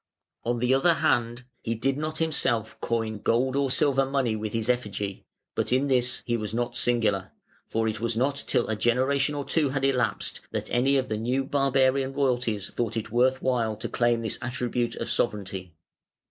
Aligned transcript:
On 0.43 0.57
the 0.57 0.73
other 0.73 0.95
hand, 0.95 1.43
he 1.61 1.75
did 1.75 1.95
not 1.95 2.17
himself 2.17 2.75
coin 2.81 3.19
gold 3.19 3.55
or 3.55 3.69
silver 3.69 4.03
money 4.03 4.35
with 4.35 4.51
his 4.51 4.67
effigy; 4.67 5.23
but 5.53 5.71
in 5.71 5.89
this 5.89 6.23
he 6.25 6.35
was 6.35 6.55
not 6.55 6.75
singular, 6.75 7.29
for 7.67 7.87
it 7.87 7.99
was 7.99 8.17
not 8.17 8.43
till 8.47 8.67
a 8.67 8.75
generation 8.75 9.35
or 9.35 9.45
two 9.45 9.69
had 9.69 9.85
elapsed 9.85 10.41
that 10.49 10.71
any 10.71 10.97
of 10.97 11.07
the 11.07 11.17
new 11.17 11.43
barbarian 11.43 12.13
royalties 12.13 12.71
thought 12.71 12.97
it 12.97 13.11
worth 13.11 13.43
while 13.43 13.75
to 13.75 13.87
claim 13.87 14.21
this 14.23 14.39
attribute 14.41 14.95
of 14.95 15.07
sovereignty. 15.07 15.75